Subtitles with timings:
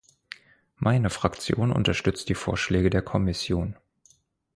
[0.77, 3.75] Meine Fraktion unterstützt die Vorschläge der Kommission.